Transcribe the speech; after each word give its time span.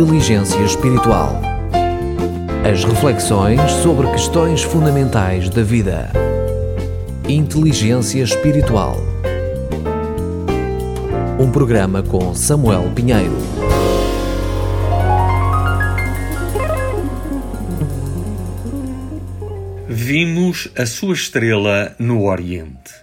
Inteligência 0.00 0.60
Espiritual. 0.60 1.42
As 2.64 2.84
reflexões 2.84 3.60
sobre 3.82 4.06
questões 4.12 4.62
fundamentais 4.62 5.50
da 5.50 5.64
vida. 5.64 6.12
Inteligência 7.28 8.22
Espiritual. 8.22 8.96
Um 11.40 11.50
programa 11.50 12.00
com 12.00 12.32
Samuel 12.32 12.92
Pinheiro. 12.94 13.36
Vimos 19.88 20.68
a 20.78 20.86
sua 20.86 21.14
estrela 21.14 21.96
no 21.98 22.22
Oriente. 22.22 22.94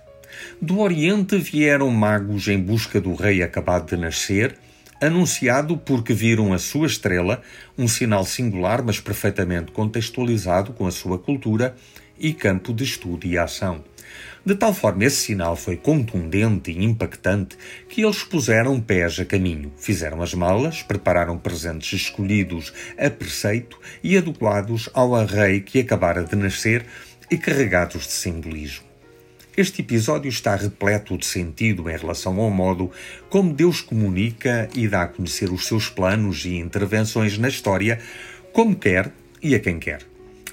Do 0.61 0.79
Oriente 0.79 1.37
vieram 1.39 1.91
magos 1.91 2.47
em 2.47 2.57
busca 2.57 3.01
do 3.01 3.15
rei 3.15 3.43
acabado 3.43 3.87
de 3.87 3.97
nascer 3.97 4.55
anunciado 5.01 5.77
porque 5.77 6.13
viram 6.13 6.53
a 6.53 6.57
sua 6.57 6.87
estrela, 6.87 7.41
um 7.77 7.87
sinal 7.87 8.25
singular, 8.25 8.83
mas 8.83 8.99
perfeitamente 8.99 9.71
contextualizado 9.71 10.73
com 10.73 10.87
a 10.87 10.91
sua 10.91 11.19
cultura 11.19 11.75
e 12.17 12.33
campo 12.33 12.73
de 12.73 12.83
estudo 12.83 13.25
e 13.25 13.37
ação. 13.37 13.83
De 14.45 14.53
tal 14.53 14.73
forma, 14.73 15.03
esse 15.03 15.17
sinal 15.17 15.55
foi 15.55 15.75
contundente 15.75 16.71
e 16.71 16.83
impactante 16.83 17.57
que 17.89 18.03
eles 18.03 18.23
puseram 18.23 18.79
pés 18.79 19.19
a 19.19 19.25
caminho, 19.25 19.73
fizeram 19.75 20.21
as 20.21 20.35
malas, 20.35 20.83
prepararam 20.83 21.37
presentes 21.37 22.01
escolhidos 22.01 22.71
a 22.97 23.09
preceito 23.09 23.79
e 24.03 24.15
adequados 24.15 24.87
ao 24.93 25.13
rei 25.25 25.61
que 25.61 25.79
acabara 25.79 26.23
de 26.23 26.35
nascer 26.35 26.85
e 27.31 27.37
carregados 27.37 28.03
de 28.05 28.11
simbolismo. 28.11 28.84
Este 29.57 29.81
episódio 29.81 30.27
está 30.27 30.53
repleto 30.53 31.17
de 31.17 31.25
sentido 31.25 31.89
em 31.89 31.95
relação 31.95 32.37
ao 32.41 32.49
modo 32.49 32.91
como 33.29 33.53
Deus 33.53 33.79
comunica 33.79 34.67
e 34.75 34.85
dá 34.85 35.03
a 35.03 35.07
conhecer 35.07 35.49
os 35.49 35.65
seus 35.65 35.87
planos 35.87 36.43
e 36.43 36.57
intervenções 36.57 37.37
na 37.37 37.47
história, 37.47 37.97
como 38.51 38.75
quer 38.75 39.13
e 39.41 39.55
a 39.55 39.59
quem 39.59 39.79
quer. 39.79 40.01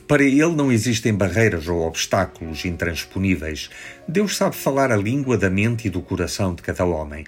Para 0.06 0.22
ele 0.22 0.54
não 0.54 0.70
existem 0.70 1.12
barreiras 1.12 1.66
ou 1.66 1.84
obstáculos 1.84 2.64
intransponíveis. 2.64 3.70
Deus 4.06 4.36
sabe 4.36 4.54
falar 4.54 4.92
a 4.92 4.96
língua 4.96 5.36
da 5.36 5.50
mente 5.50 5.88
e 5.88 5.90
do 5.90 6.00
coração 6.00 6.54
de 6.54 6.62
cada 6.62 6.84
homem. 6.84 7.24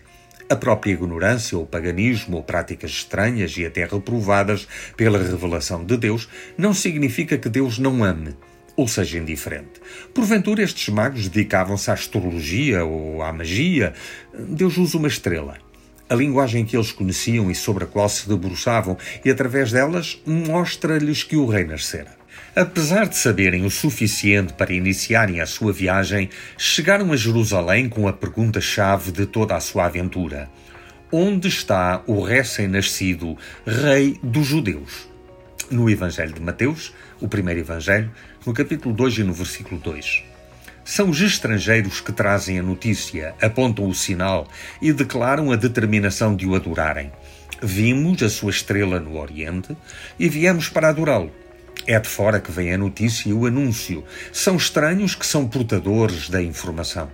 A 0.48 0.54
própria 0.54 0.92
ignorância, 0.92 1.58
ou 1.58 1.66
paganismo, 1.66 2.36
ou 2.36 2.44
práticas 2.44 2.92
estranhas 2.92 3.56
e 3.56 3.66
até 3.66 3.84
reprovadas 3.84 4.68
pela 4.96 5.18
revelação 5.18 5.84
de 5.84 5.96
Deus, 5.96 6.28
não 6.56 6.72
significa 6.72 7.36
que 7.36 7.48
Deus 7.48 7.80
não 7.80 8.04
ame 8.04 8.36
ou 8.76 8.88
seja 8.88 9.18
indiferente. 9.18 9.80
Porventura, 10.12 10.62
estes 10.62 10.88
magos 10.92 11.28
dedicavam-se 11.28 11.90
à 11.90 11.94
astrologia 11.94 12.84
ou 12.84 13.22
à 13.22 13.32
magia. 13.32 13.92
Deus 14.36 14.76
usa 14.76 14.98
uma 14.98 15.08
estrela. 15.08 15.56
A 16.08 16.14
linguagem 16.14 16.64
que 16.64 16.76
eles 16.76 16.92
conheciam 16.92 17.50
e 17.50 17.54
sobre 17.54 17.84
a 17.84 17.86
qual 17.86 18.08
se 18.08 18.28
debruçavam, 18.28 18.96
e 19.24 19.30
através 19.30 19.72
delas 19.72 20.20
mostra-lhes 20.26 21.22
que 21.22 21.36
o 21.36 21.46
rei 21.46 21.64
nascera. 21.64 22.24
Apesar 22.54 23.08
de 23.08 23.16
saberem 23.16 23.64
o 23.64 23.70
suficiente 23.70 24.52
para 24.52 24.72
iniciarem 24.72 25.40
a 25.40 25.46
sua 25.46 25.72
viagem, 25.72 26.28
chegaram 26.58 27.12
a 27.12 27.16
Jerusalém 27.16 27.88
com 27.88 28.06
a 28.06 28.12
pergunta-chave 28.12 29.10
de 29.10 29.26
toda 29.26 29.56
a 29.56 29.60
sua 29.60 29.86
aventura: 29.86 30.48
Onde 31.10 31.48
está 31.48 32.02
o 32.06 32.22
recém-nascido 32.22 33.36
Rei 33.66 34.18
dos 34.22 34.46
Judeus? 34.46 35.13
No 35.70 35.88
Evangelho 35.88 36.32
de 36.32 36.40
Mateus, 36.40 36.92
o 37.20 37.26
primeiro 37.26 37.60
Evangelho, 37.60 38.10
no 38.44 38.52
capítulo 38.52 38.94
2 38.94 39.18
e 39.18 39.24
no 39.24 39.32
versículo 39.32 39.80
2. 39.80 40.24
São 40.84 41.08
os 41.08 41.20
estrangeiros 41.20 42.00
que 42.00 42.12
trazem 42.12 42.58
a 42.58 42.62
notícia, 42.62 43.34
apontam 43.40 43.88
o 43.88 43.94
sinal 43.94 44.46
e 44.82 44.92
declaram 44.92 45.50
a 45.50 45.56
determinação 45.56 46.36
de 46.36 46.46
o 46.46 46.54
adorarem. 46.54 47.10
Vimos 47.62 48.22
a 48.22 48.28
sua 48.28 48.50
estrela 48.50 49.00
no 49.00 49.18
Oriente 49.18 49.74
e 50.18 50.28
viemos 50.28 50.68
para 50.68 50.90
adorá-lo. 50.90 51.32
É 51.86 51.98
de 51.98 52.08
fora 52.08 52.40
que 52.40 52.52
vem 52.52 52.72
a 52.72 52.78
notícia 52.78 53.30
e 53.30 53.32
o 53.32 53.46
anúncio. 53.46 54.04
São 54.32 54.56
estranhos 54.56 55.14
que 55.14 55.24
são 55.24 55.48
portadores 55.48 56.28
da 56.28 56.42
informação. 56.42 57.10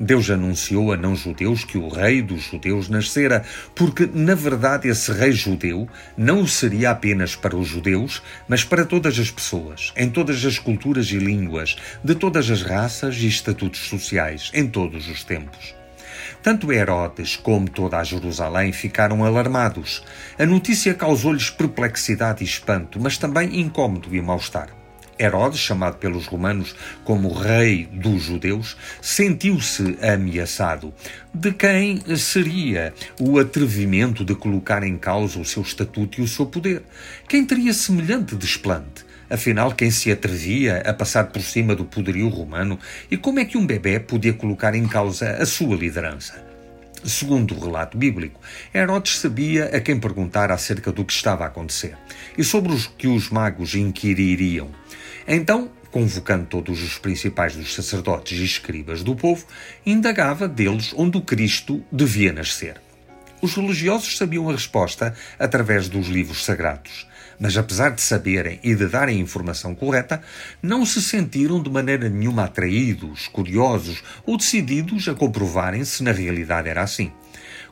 Deus 0.00 0.30
anunciou 0.30 0.92
a 0.92 0.96
não-judeus 0.96 1.64
que 1.64 1.76
o 1.76 1.88
rei 1.88 2.22
dos 2.22 2.42
judeus 2.42 2.88
nascera, 2.88 3.44
porque, 3.74 4.08
na 4.12 4.34
verdade, 4.34 4.88
esse 4.88 5.10
rei 5.10 5.32
judeu 5.32 5.88
não 6.16 6.46
seria 6.46 6.90
apenas 6.90 7.34
para 7.34 7.56
os 7.56 7.66
judeus, 7.66 8.22
mas 8.46 8.62
para 8.62 8.84
todas 8.84 9.18
as 9.18 9.30
pessoas, 9.30 9.92
em 9.96 10.08
todas 10.08 10.44
as 10.44 10.58
culturas 10.58 11.06
e 11.10 11.18
línguas, 11.18 11.76
de 12.02 12.14
todas 12.14 12.48
as 12.48 12.62
raças 12.62 13.16
e 13.16 13.26
estatutos 13.26 13.80
sociais, 13.80 14.50
em 14.54 14.68
todos 14.68 15.08
os 15.08 15.24
tempos. 15.24 15.74
Tanto 16.42 16.72
Herodes 16.72 17.34
como 17.36 17.68
toda 17.68 17.98
a 17.98 18.04
Jerusalém 18.04 18.72
ficaram 18.72 19.24
alarmados. 19.24 20.04
A 20.38 20.46
notícia 20.46 20.94
causou-lhes 20.94 21.50
perplexidade 21.50 22.44
e 22.44 22.46
espanto, 22.46 23.00
mas 23.00 23.18
também 23.18 23.60
incômodo 23.60 24.14
e 24.14 24.20
mal-estar. 24.20 24.77
Herodes, 25.18 25.60
chamado 25.60 25.96
pelos 25.96 26.26
romanos 26.26 26.74
como 27.04 27.32
rei 27.32 27.86
dos 27.92 28.22
judeus, 28.22 28.76
sentiu-se 29.00 29.98
ameaçado. 30.02 30.92
De 31.32 31.52
quem 31.52 32.02
seria 32.16 32.92
o 33.20 33.38
atrevimento 33.38 34.24
de 34.24 34.34
colocar 34.34 34.82
em 34.82 34.96
causa 34.96 35.38
o 35.38 35.44
seu 35.44 35.62
estatuto 35.62 36.20
e 36.20 36.24
o 36.24 36.28
seu 36.28 36.46
poder? 36.46 36.82
Quem 37.28 37.44
teria 37.44 37.72
semelhante 37.72 38.34
desplante? 38.34 39.06
Afinal, 39.30 39.72
quem 39.72 39.90
se 39.90 40.10
atrevia 40.10 40.78
a 40.86 40.94
passar 40.94 41.24
por 41.24 41.42
cima 41.42 41.74
do 41.74 41.84
poderio 41.84 42.28
romano 42.28 42.78
e 43.10 43.16
como 43.16 43.40
é 43.40 43.44
que 43.44 43.58
um 43.58 43.66
bebê 43.66 44.00
podia 44.00 44.32
colocar 44.32 44.74
em 44.74 44.88
causa 44.88 45.32
a 45.32 45.44
sua 45.44 45.76
liderança? 45.76 46.47
Segundo 47.04 47.54
o 47.54 47.64
relato 47.64 47.96
bíblico, 47.96 48.40
Herodes 48.74 49.18
sabia 49.18 49.66
a 49.66 49.80
quem 49.80 50.00
perguntar 50.00 50.50
acerca 50.50 50.90
do 50.90 51.04
que 51.04 51.12
estava 51.12 51.44
a 51.44 51.46
acontecer 51.46 51.96
e 52.36 52.42
sobre 52.42 52.72
os 52.72 52.86
que 52.86 53.06
os 53.06 53.30
magos 53.30 53.74
inquiririam. 53.74 54.68
Então, 55.26 55.70
convocando 55.90 56.46
todos 56.46 56.82
os 56.82 56.98
principais 56.98 57.54
dos 57.54 57.74
sacerdotes 57.74 58.38
e 58.38 58.44
escribas 58.44 59.02
do 59.02 59.14
povo, 59.14 59.46
indagava 59.86 60.48
deles 60.48 60.92
onde 60.96 61.16
o 61.16 61.22
Cristo 61.22 61.84
devia 61.90 62.32
nascer. 62.32 62.80
Os 63.40 63.54
religiosos 63.54 64.16
sabiam 64.16 64.48
a 64.48 64.52
resposta 64.52 65.14
através 65.38 65.88
dos 65.88 66.08
livros 66.08 66.44
sagrados, 66.44 67.06
mas 67.38 67.56
apesar 67.56 67.90
de 67.90 68.00
saberem 68.02 68.58
e 68.62 68.74
de 68.74 68.86
darem 68.86 69.18
a 69.18 69.22
informação 69.22 69.74
correta, 69.74 70.20
não 70.62 70.84
se 70.84 71.00
sentiram 71.02 71.62
de 71.62 71.70
maneira 71.70 72.08
nenhuma 72.08 72.44
atraídos, 72.44 73.28
curiosos 73.28 74.02
ou 74.26 74.36
decididos 74.36 75.08
a 75.08 75.14
comprovarem 75.14 75.84
se 75.84 76.02
na 76.02 76.12
realidade 76.12 76.68
era 76.68 76.82
assim. 76.82 77.12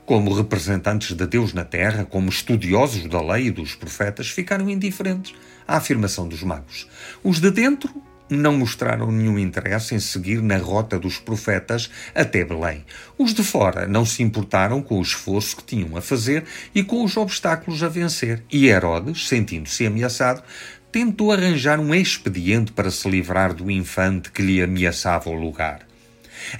Como 0.04 0.32
representantes 0.32 1.16
de 1.16 1.27
Deus 1.27 1.53
na 1.53 1.65
terra, 1.65 2.04
como 2.04 2.28
estudiosos 2.28 3.09
da 3.09 3.21
lei 3.21 3.47
e 3.47 3.50
dos 3.50 3.75
profetas, 3.75 4.28
ficaram 4.28 4.71
indiferentes 4.71 5.34
à 5.66 5.78
afirmação 5.78 6.28
dos 6.28 6.44
magos. 6.44 6.88
Os 7.25 7.41
de 7.41 7.50
dentro 7.50 7.91
não 8.28 8.56
mostraram 8.56 9.10
nenhum 9.10 9.38
interesse 9.38 9.94
em 9.94 10.00
seguir 10.00 10.42
na 10.42 10.56
rota 10.59 10.98
dos 10.98 11.19
profetas 11.19 11.91
até 12.14 12.44
Belém. 12.44 12.84
Os 13.19 13.32
de 13.32 13.42
fora 13.42 13.87
não 13.87 14.04
se 14.04 14.22
importaram 14.22 14.82
com 14.82 14.98
o 14.98 15.03
esforço 15.03 15.56
que 15.56 15.64
tinham 15.64 15.97
a 15.97 16.00
fazer 16.00 16.44
e 16.75 16.82
com 16.82 17.04
os 17.04 17.16
obstáculos 17.16 17.82
a 17.82 17.88
vencer. 17.88 18.42
E 18.53 18.66
Herodes, 18.66 19.28
sentindo-se 19.28 19.86
ameaçado, 19.86 20.42
tentou 20.91 21.32
arranjar 21.32 21.78
um 21.78 21.94
expediente 21.94 22.72
para 22.72 22.91
se 22.91 23.09
livrar 23.09 23.53
do 23.53 23.70
infante 23.70 24.31
que 24.31 24.42
lhe 24.42 24.62
ameaçava 24.62 25.31
o 25.31 25.34
lugar. 25.34 25.81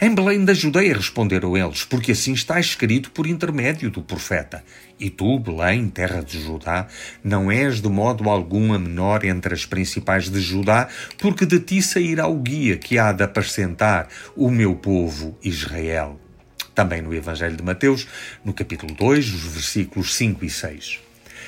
Em 0.01 0.15
Belém 0.15 0.45
da 0.45 0.55
Judeia 0.55 0.95
responderam 0.95 1.57
eles, 1.57 1.85
porque 1.85 2.13
assim 2.13 2.33
está 2.33 2.59
escrito 2.61 3.11
por 3.11 3.27
intermédio 3.27 3.91
do 3.91 4.03
profeta. 4.03 4.65
E 4.99 5.11
tu, 5.11 5.39
Belém, 5.39 5.89
terra 5.89 6.23
de 6.23 6.43
Judá, 6.43 6.87
não 7.23 7.51
és 7.51 7.81
de 7.81 7.89
modo 7.89 8.29
algum 8.31 8.73
a 8.73 8.79
menor 8.79 9.25
entre 9.25 9.55
as 9.55 9.67
principais 9.67 10.31
de 10.31 10.41
Judá, 10.41 10.89
porque 11.19 11.45
de 11.45 11.61
ti 11.61 11.83
sairá 11.83 12.27
o 12.27 12.41
guia 12.41 12.77
que 12.77 12.99
há 12.99 13.13
de 13.13 13.23
apacentar 13.23 14.09
o 14.35 14.51
meu 14.51 14.75
povo 14.75 15.37
Israel. 15.43 16.19
Também 16.75 17.01
no 17.01 17.15
Evangelho 17.15 17.57
de 17.57 17.63
Mateus, 17.63 18.07
no 18.45 18.53
capítulo 18.53 18.95
2, 18.95 19.33
os 19.33 19.43
versículos 19.55 20.15
5 20.15 20.45
e 20.45 20.51
6. 20.51 21.01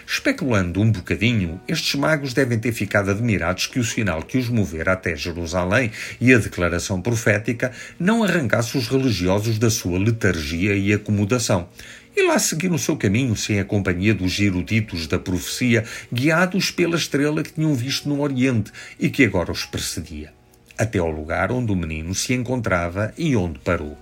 Especulando 0.06 0.80
um 0.80 0.90
bocadinho, 0.90 1.60
estes 1.66 1.94
magos 1.94 2.32
devem 2.32 2.58
ter 2.58 2.72
ficado 2.72 3.10
admirados 3.10 3.66
que 3.66 3.78
o 3.78 3.84
sinal 3.84 4.22
que 4.22 4.38
os 4.38 4.48
movera 4.48 4.92
até 4.92 5.14
Jerusalém 5.16 5.90
e 6.20 6.32
a 6.32 6.38
declaração 6.38 7.00
profética 7.00 7.72
não 7.98 8.22
arrancasse 8.22 8.76
os 8.76 8.88
religiosos 8.88 9.58
da 9.58 9.70
sua 9.70 9.98
letargia 9.98 10.74
e 10.74 10.92
acomodação. 10.92 11.68
E 12.16 12.26
lá 12.26 12.38
seguiram 12.38 12.74
o 12.74 12.78
seu 12.78 12.96
caminho 12.96 13.36
sem 13.36 13.60
a 13.60 13.64
companhia 13.64 14.14
dos 14.14 14.38
eruditos 14.40 15.06
da 15.06 15.18
profecia, 15.18 15.84
guiados 16.12 16.70
pela 16.70 16.96
estrela 16.96 17.42
que 17.42 17.52
tinham 17.52 17.74
visto 17.74 18.08
no 18.08 18.20
Oriente 18.20 18.72
e 18.98 19.08
que 19.08 19.24
agora 19.24 19.52
os 19.52 19.64
precedia. 19.64 20.32
Até 20.76 20.98
ao 20.98 21.10
lugar 21.10 21.52
onde 21.52 21.70
o 21.70 21.76
menino 21.76 22.14
se 22.14 22.34
encontrava 22.34 23.12
e 23.16 23.36
onde 23.36 23.58
parou. 23.60 23.96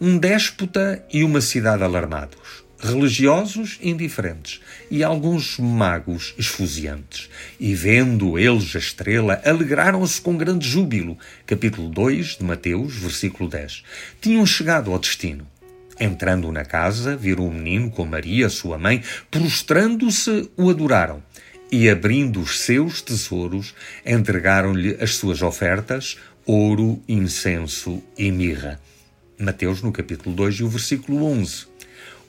Um 0.00 0.16
déspota 0.18 1.04
e 1.12 1.22
uma 1.22 1.40
cidade 1.40 1.82
alarmados 1.82 2.69
religiosos 2.80 3.78
indiferentes 3.82 4.60
e 4.90 5.04
alguns 5.04 5.58
magos 5.58 6.34
esfuziantes. 6.38 7.28
E 7.58 7.74
vendo 7.74 8.38
eles 8.38 8.74
a 8.74 8.78
estrela, 8.78 9.40
alegraram-se 9.44 10.20
com 10.20 10.36
grande 10.36 10.68
júbilo. 10.68 11.18
Capítulo 11.46 11.88
2 11.88 12.38
de 12.38 12.44
Mateus, 12.44 12.96
versículo 12.96 13.48
10. 13.48 13.82
Tinham 14.20 14.46
chegado 14.46 14.90
ao 14.92 14.98
destino. 14.98 15.46
Entrando 15.98 16.50
na 16.50 16.64
casa, 16.64 17.14
viram 17.14 17.46
o 17.46 17.52
menino 17.52 17.90
com 17.90 18.06
Maria, 18.06 18.48
sua 18.48 18.78
mãe, 18.78 19.02
prostrando-se, 19.30 20.50
o 20.56 20.70
adoraram. 20.70 21.22
E 21.70 21.88
abrindo 21.88 22.40
os 22.40 22.60
seus 22.60 23.02
tesouros, 23.02 23.74
entregaram-lhe 24.04 24.96
as 25.00 25.16
suas 25.16 25.42
ofertas, 25.42 26.16
ouro, 26.46 27.00
incenso 27.06 28.02
e 28.16 28.32
mirra. 28.32 28.80
Mateus, 29.38 29.82
no 29.82 29.92
capítulo 29.92 30.34
2 30.34 30.56
e 30.56 30.64
o 30.64 30.68
versículo 30.68 31.24
11. 31.24 31.66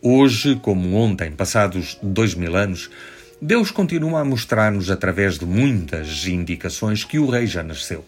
Hoje, 0.03 0.55
como 0.55 0.95
ontem, 0.95 1.29
passados 1.29 1.95
dois 2.01 2.33
mil 2.33 2.55
anos, 2.55 2.89
Deus 3.39 3.69
continua 3.69 4.21
a 4.21 4.25
mostrar-nos, 4.25 4.89
através 4.89 5.37
de 5.37 5.45
muitas 5.45 6.25
indicações, 6.25 7.03
que 7.03 7.19
o 7.19 7.29
Rei 7.29 7.45
já 7.45 7.61
nasceu. 7.61 8.03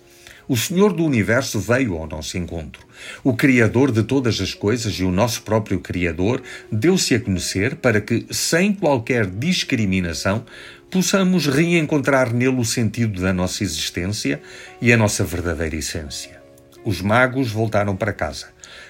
O 0.48 0.58
Senhor 0.58 0.92
do 0.92 1.06
Universo 1.06 1.60
veio 1.60 1.96
ao 1.96 2.08
nosso 2.08 2.36
encontro. 2.36 2.82
O 3.24 3.36
Criador 3.36 3.92
de 3.92 4.02
todas 4.02 4.42
as 4.42 4.56
coisas 4.56 4.96
e 4.96 5.04
o 5.04 5.12
nosso 5.12 5.44
próprio 5.44 5.80
Criador 5.82 6.42
deu-se 6.72 7.14
a 7.14 7.20
conhecer 7.20 7.76
para 7.76 8.02
que, 8.02 8.26
sem 8.32 8.74
qualquer 8.74 9.28
discriminação, 9.28 10.44
possamos 10.90 11.46
reencontrar 11.46 12.34
nele 12.34 12.60
o 12.60 12.66
sentido 12.66 13.22
da 13.22 13.32
nossa 13.32 13.64
existência 13.64 14.42
e 14.82 14.92
a 14.92 14.98
nossa 14.98 15.24
verdadeira 15.24 15.76
essência. 15.76 16.42
Os 16.84 17.02
magos 17.02 17.52
voltaram 17.52 17.96
para 17.96 18.12
casa. 18.12 18.48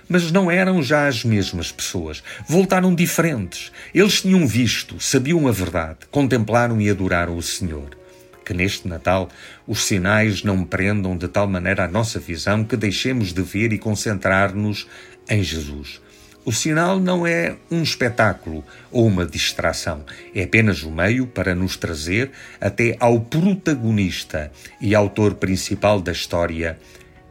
Mas 0.07 0.31
não 0.31 0.51
eram 0.51 0.81
já 0.81 1.07
as 1.07 1.23
mesmas 1.23 1.71
pessoas. 1.71 2.23
Voltaram 2.47 2.93
diferentes. 2.93 3.71
Eles 3.93 4.21
tinham 4.21 4.45
visto, 4.45 4.99
sabiam 4.99 5.47
a 5.47 5.51
verdade, 5.51 5.99
contemplaram 6.11 6.79
e 6.81 6.89
adoraram 6.89 7.37
o 7.37 7.41
Senhor. 7.41 7.97
Que 8.45 8.53
neste 8.53 8.87
Natal 8.87 9.29
os 9.65 9.85
sinais 9.85 10.43
não 10.43 10.63
prendam 10.65 11.17
de 11.17 11.27
tal 11.27 11.47
maneira 11.47 11.85
a 11.85 11.87
nossa 11.87 12.19
visão 12.19 12.63
que 12.63 12.75
deixemos 12.75 13.31
de 13.31 13.41
ver 13.41 13.71
e 13.71 13.77
concentrar-nos 13.77 14.87
em 15.29 15.41
Jesus. 15.41 16.01
O 16.45 16.51
sinal 16.51 16.99
não 16.99 17.25
é 17.25 17.55
um 17.71 17.81
espetáculo 17.81 18.65
ou 18.91 19.07
uma 19.07 19.25
distração, 19.25 20.03
é 20.35 20.43
apenas 20.43 20.83
o 20.83 20.89
um 20.89 20.95
meio 20.95 21.25
para 21.25 21.55
nos 21.55 21.77
trazer 21.77 22.31
até 22.59 22.97
ao 22.99 23.21
protagonista 23.21 24.51
e 24.81 24.93
autor 24.93 25.35
principal 25.35 26.01
da 26.01 26.11
história 26.11 26.77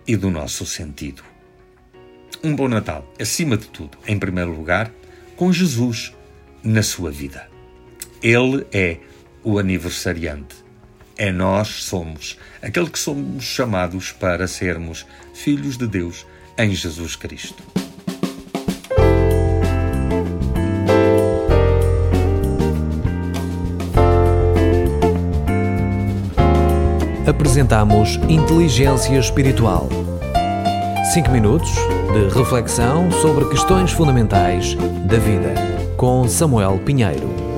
e 0.06 0.16
do 0.16 0.30
nosso 0.30 0.64
sentido. 0.64 1.31
Um 2.44 2.56
bom 2.56 2.66
Natal, 2.66 3.06
acima 3.20 3.56
de 3.56 3.68
tudo, 3.68 3.96
em 4.04 4.18
primeiro 4.18 4.50
lugar, 4.50 4.90
com 5.36 5.52
Jesus 5.52 6.12
na 6.64 6.82
sua 6.82 7.08
vida. 7.08 7.48
Ele 8.20 8.66
é 8.72 8.98
o 9.44 9.60
aniversariante. 9.60 10.56
É 11.16 11.30
nós 11.30 11.68
somos, 11.68 12.36
aquele 12.60 12.90
que 12.90 12.98
somos 12.98 13.44
chamados 13.44 14.10
para 14.10 14.48
sermos 14.48 15.06
filhos 15.32 15.76
de 15.76 15.86
Deus 15.86 16.26
em 16.58 16.74
Jesus 16.74 17.14
Cristo. 17.14 17.62
Apresentamos 27.24 28.16
Inteligência 28.28 29.16
Espiritual. 29.16 29.88
5 31.12 31.30
minutos 31.30 31.70
de 32.14 32.34
reflexão 32.34 33.10
sobre 33.12 33.44
questões 33.50 33.92
fundamentais 33.92 34.74
da 35.04 35.18
vida, 35.18 35.52
com 35.94 36.26
Samuel 36.26 36.80
Pinheiro. 36.86 37.51